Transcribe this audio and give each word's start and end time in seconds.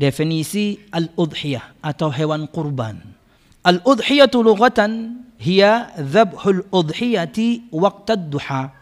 definisi 0.00 0.80
al-udhiyah 0.88 1.84
atau 1.84 2.08
hewan 2.08 2.48
kurban. 2.48 3.04
Al-udhiyatu 3.60 4.40
lughatan 4.40 5.20
hiya 5.36 5.92
dhabhul 6.00 6.64
udhiyati 6.72 7.68
waqtad 7.68 8.32
duha. 8.32 8.72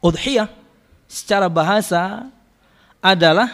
Udhiyah 0.00 0.48
secara 1.04 1.52
bahasa 1.52 2.32
adalah 3.04 3.52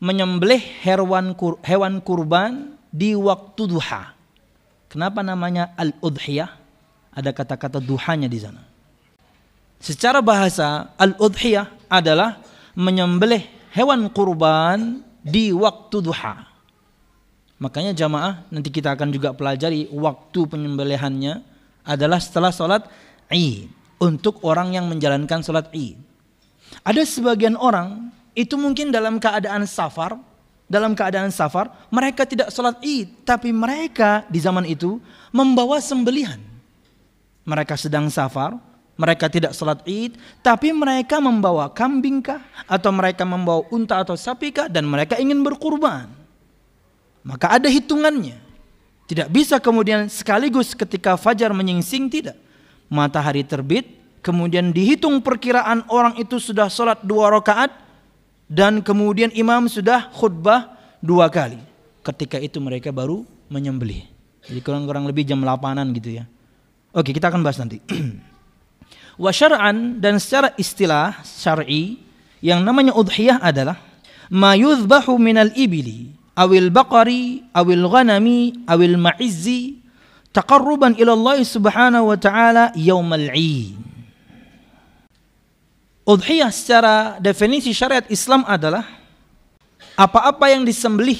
menyembelih 0.00 0.60
hewan 0.80 1.36
kur, 1.36 1.60
hewan 1.60 2.00
kurban 2.00 2.80
di 2.88 3.12
waktu 3.12 3.68
duha. 3.68 4.16
Kenapa 4.88 5.20
namanya 5.20 5.76
al-udhiyah? 5.76 6.64
Ada 7.12 7.32
kata-kata 7.36 7.80
duhanya 7.80 8.28
di 8.28 8.40
sana. 8.40 8.64
Secara 9.76 10.24
bahasa 10.24 10.96
al-udhiyah 10.96 11.68
adalah 11.92 12.40
menyembelih 12.72 13.44
hewan 13.76 14.08
kurban 14.08 15.04
di 15.26 15.50
waktu 15.50 15.98
duha. 15.98 16.46
Makanya 17.58 17.90
jamaah 17.90 18.46
nanti 18.52 18.70
kita 18.70 18.94
akan 18.94 19.10
juga 19.10 19.34
pelajari 19.34 19.90
waktu 19.90 20.40
penyembelihannya 20.46 21.42
adalah 21.82 22.22
setelah 22.22 22.54
sholat 22.54 22.86
Id 23.32 23.66
untuk 23.98 24.38
orang 24.46 24.76
yang 24.78 24.86
menjalankan 24.86 25.42
sholat 25.42 25.66
Id. 25.74 25.98
Ada 26.86 27.02
sebagian 27.02 27.58
orang 27.58 28.14
itu 28.38 28.54
mungkin 28.54 28.92
dalam 28.94 29.16
keadaan 29.16 29.64
safar, 29.64 30.20
dalam 30.68 30.92
keadaan 30.92 31.32
safar 31.32 31.72
mereka 31.88 32.28
tidak 32.28 32.52
sholat 32.52 32.76
Id, 32.84 33.26
tapi 33.26 33.50
mereka 33.50 34.22
di 34.30 34.38
zaman 34.38 34.68
itu 34.68 35.02
membawa 35.32 35.80
sembelihan. 35.82 36.38
Mereka 37.48 37.74
sedang 37.80 38.12
safar, 38.12 38.58
mereka 38.96 39.28
tidak 39.28 39.52
sholat 39.52 39.84
id, 39.84 40.16
tapi 40.40 40.72
mereka 40.72 41.20
membawa 41.20 41.68
kambing 41.68 42.24
kah, 42.24 42.40
atau 42.64 42.88
mereka 42.90 43.28
membawa 43.28 43.68
unta 43.68 44.00
atau 44.00 44.16
sapi 44.16 44.48
kah, 44.50 44.72
dan 44.72 44.88
mereka 44.88 45.20
ingin 45.20 45.44
berkurban. 45.44 46.08
Maka 47.20 47.60
ada 47.60 47.68
hitungannya. 47.68 48.40
Tidak 49.06 49.28
bisa 49.30 49.60
kemudian 49.60 50.08
sekaligus 50.08 50.72
ketika 50.72 51.14
fajar 51.20 51.52
menyingsing, 51.52 52.08
tidak. 52.08 52.40
Matahari 52.88 53.44
terbit, 53.44 53.86
kemudian 54.24 54.72
dihitung 54.72 55.20
perkiraan 55.20 55.84
orang 55.92 56.16
itu 56.16 56.40
sudah 56.40 56.72
sholat 56.72 57.04
dua 57.04 57.28
rakaat, 57.28 57.70
dan 58.48 58.80
kemudian 58.80 59.28
imam 59.36 59.68
sudah 59.68 60.08
khutbah 60.16 60.72
dua 61.04 61.28
kali. 61.28 61.60
Ketika 62.00 62.40
itu 62.40 62.56
mereka 62.64 62.94
baru 62.96 63.28
menyembelih. 63.52 64.08
Jadi 64.46 64.62
kurang-kurang 64.62 65.04
lebih 65.04 65.26
jam 65.26 65.42
8-an 65.42 65.90
gitu 65.92 66.22
ya. 66.22 66.24
Oke, 66.94 67.10
kita 67.10 67.28
akan 67.28 67.42
bahas 67.42 67.58
nanti. 67.58 67.82
Wa 69.16 69.32
syar'an 69.32 69.96
dan 69.96 70.20
secara 70.20 70.52
istilah 70.60 71.24
syar'i 71.24 71.96
yang 72.44 72.60
namanya 72.60 72.92
udhiyah 72.92 73.40
adalah 73.40 73.80
ma 74.28 74.52
yuzbahu 74.52 75.16
minal 75.16 75.48
ibili 75.56 76.12
awil 76.36 76.68
baqari 76.68 77.48
awil 77.56 77.88
ghanami 77.88 78.60
awil 78.68 79.00
ma'izzi 79.00 79.80
taqarruban 80.36 81.00
ila 81.00 81.16
Allah 81.16 81.40
subhanahu 81.40 82.12
wa 82.12 82.18
ta'ala 82.20 82.76
yaumal 82.76 83.32
'id. 83.32 83.80
Udhiyah 86.06 86.52
secara 86.52 87.18
definisi 87.18 87.72
syariat 87.72 88.04
Islam 88.12 88.44
adalah 88.46 88.84
apa-apa 89.96 90.52
yang 90.52 90.62
disembelih 90.62 91.18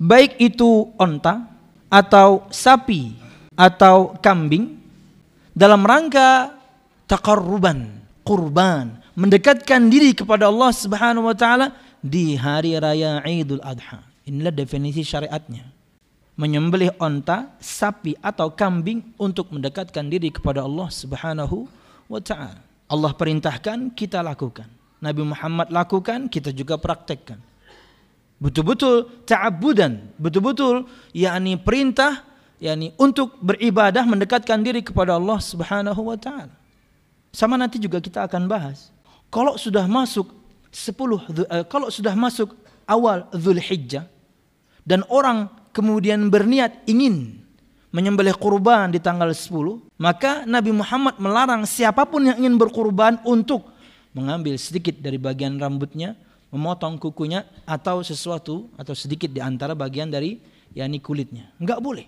baik 0.00 0.40
itu 0.40 0.88
onta 0.96 1.46
atau 1.92 2.48
sapi 2.48 3.12
atau 3.54 4.16
kambing 4.24 4.80
dalam 5.52 5.84
rangka 5.84 6.59
takarruban, 7.10 7.90
kurban, 8.22 9.02
mendekatkan 9.18 9.90
diri 9.90 10.14
kepada 10.14 10.46
Allah 10.46 10.70
Subhanahu 10.70 11.26
wa 11.26 11.34
taala 11.34 11.74
di 11.98 12.38
hari 12.38 12.78
raya 12.78 13.18
Idul 13.26 13.58
Adha. 13.66 14.06
Inilah 14.30 14.54
definisi 14.54 15.02
syariatnya. 15.02 15.66
Menyembelih 16.38 16.94
onta, 17.02 17.50
sapi 17.58 18.14
atau 18.22 18.54
kambing 18.54 19.02
untuk 19.18 19.50
mendekatkan 19.50 20.06
diri 20.06 20.30
kepada 20.30 20.62
Allah 20.62 20.86
Subhanahu 20.86 21.66
wa 22.06 22.22
taala. 22.22 22.62
Allah 22.86 23.10
perintahkan, 23.10 23.90
kita 23.98 24.22
lakukan. 24.22 24.70
Nabi 25.02 25.26
Muhammad 25.26 25.74
lakukan, 25.74 26.30
kita 26.30 26.54
juga 26.54 26.78
praktekkan. 26.78 27.42
Betul-betul 28.40 29.26
ta'abudan, 29.26 30.16
betul-betul 30.16 30.88
yakni 31.12 31.58
perintah 31.60 32.24
yakni 32.60 32.92
untuk 33.00 33.36
beribadah 33.40 34.04
mendekatkan 34.04 34.60
diri 34.60 34.80
kepada 34.84 35.16
Allah 35.16 35.40
Subhanahu 35.40 36.08
wa 36.08 36.16
taala. 36.16 36.60
Sama 37.30 37.54
nanti 37.54 37.78
juga 37.78 38.02
kita 38.02 38.26
akan 38.26 38.50
bahas. 38.50 38.90
Kalau 39.30 39.54
sudah 39.54 39.86
masuk 39.86 40.34
10 40.70 40.94
eh, 41.50 41.64
kalau 41.66 41.90
sudah 41.90 42.14
masuk 42.14 42.54
awal 42.86 43.26
Zulhijjah 43.34 44.06
dan 44.82 45.06
orang 45.06 45.50
kemudian 45.70 46.30
berniat 46.30 46.82
ingin 46.90 47.38
menyembelih 47.90 48.38
kurban 48.38 48.90
di 48.94 49.02
tanggal 49.02 49.30
10, 49.30 49.50
maka 49.98 50.46
Nabi 50.46 50.70
Muhammad 50.70 51.18
melarang 51.18 51.66
siapa 51.66 52.06
pun 52.06 52.22
yang 52.22 52.38
ingin 52.38 52.54
berkurban 52.54 53.18
untuk 53.26 53.66
mengambil 54.14 54.54
sedikit 54.58 54.98
dari 54.98 55.18
bagian 55.18 55.58
rambutnya, 55.58 56.14
memotong 56.54 56.98
kukunya 56.98 57.46
atau 57.66 58.02
sesuatu 58.02 58.70
atau 58.78 58.94
sedikit 58.94 59.30
di 59.30 59.42
antara 59.42 59.74
bagian 59.74 60.10
dari 60.10 60.38
yakni 60.74 61.02
kulitnya. 61.02 61.50
Enggak 61.58 61.82
boleh. 61.82 62.06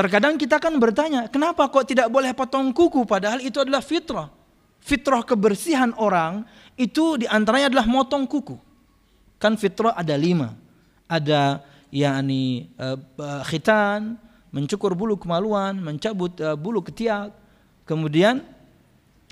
Terkadang 0.00 0.40
kita 0.40 0.56
kan 0.56 0.72
bertanya, 0.80 1.28
kenapa 1.28 1.68
kok 1.68 1.84
tidak 1.84 2.08
boleh 2.08 2.32
potong 2.32 2.72
kuku 2.72 3.04
padahal 3.04 3.36
itu 3.44 3.60
adalah 3.60 3.84
fitrah. 3.84 4.32
Fitrah 4.80 5.20
kebersihan 5.20 5.92
orang 6.00 6.48
itu 6.80 7.20
di 7.20 7.28
antaranya 7.28 7.68
adalah 7.68 7.84
motong 7.84 8.24
kuku. 8.24 8.56
Kan 9.36 9.60
fitrah 9.60 9.92
ada 9.92 10.16
lima. 10.16 10.56
Ada 11.04 11.60
yakni 11.92 12.72
uh, 12.80 12.96
khitan, 13.44 14.16
mencukur 14.48 14.96
bulu 14.96 15.20
kemaluan, 15.20 15.76
mencabut 15.76 16.32
uh, 16.40 16.56
bulu 16.56 16.80
ketiak, 16.80 17.36
kemudian 17.84 18.40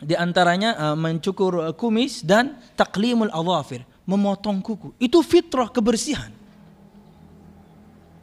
di 0.04 0.20
antaranya 0.20 0.76
uh, 0.76 0.96
mencukur 1.00 1.64
uh, 1.64 1.72
kumis 1.72 2.20
dan 2.20 2.60
taklimul 2.76 3.32
awafir, 3.32 3.88
memotong 4.04 4.60
kuku. 4.60 4.92
Itu 5.00 5.24
fitrah 5.24 5.72
kebersihan. 5.72 6.28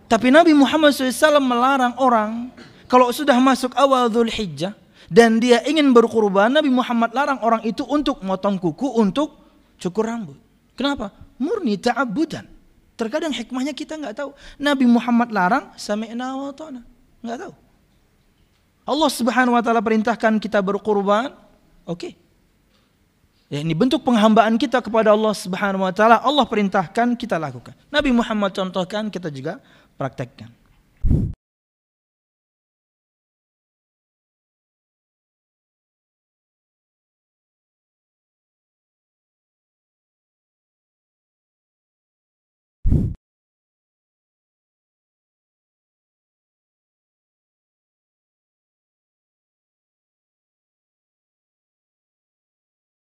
Tapi 0.06 0.30
Nabi 0.30 0.54
Muhammad 0.54 0.94
SAW 0.94 1.42
melarang 1.42 1.98
orang 1.98 2.54
kalau 2.86 3.10
sudah 3.10 3.38
masuk 3.42 3.74
awal 3.74 4.06
Dhul 4.06 4.30
Hijjah 4.30 4.78
dan 5.10 5.42
dia 5.42 5.62
ingin 5.66 5.90
berkurban, 5.94 6.54
Nabi 6.54 6.70
Muhammad 6.70 7.14
larang 7.14 7.42
orang 7.42 7.62
itu 7.66 7.82
untuk 7.86 8.22
motong 8.22 8.58
kuku, 8.62 8.90
untuk 8.98 9.38
cukur 9.82 10.06
rambut. 10.06 10.38
Kenapa? 10.78 11.14
Murni 11.42 11.78
ta'abudan. 11.82 12.46
Terkadang 12.96 13.34
hikmahnya 13.34 13.76
kita 13.76 14.00
nggak 14.00 14.16
tahu. 14.16 14.32
Nabi 14.56 14.88
Muhammad 14.88 15.30
larang, 15.34 15.74
sami'na 15.76 16.38
wa 16.38 16.54
ta'na. 16.56 16.82
Nggak 17.26 17.38
tahu. 17.44 17.54
Allah 18.86 19.10
Subhanahu 19.10 19.58
wa 19.58 19.62
taala 19.66 19.82
perintahkan 19.82 20.38
kita 20.38 20.62
berkurban, 20.62 21.34
oke. 21.90 22.14
Ya, 23.46 23.62
ini 23.62 23.78
bentuk 23.78 24.02
penghambaan 24.02 24.58
kita 24.58 24.82
kepada 24.82 25.14
Allah 25.14 25.34
Subhanahu 25.38 25.86
wa 25.86 25.94
taala. 25.94 26.18
Allah 26.18 26.50
perintahkan 26.50 27.14
kita 27.14 27.38
lakukan. 27.38 27.78
Nabi 27.94 28.10
Muhammad 28.10 28.58
contohkan, 28.58 29.14
kita 29.14 29.30
juga 29.30 29.62
praktekkan. 30.02 30.50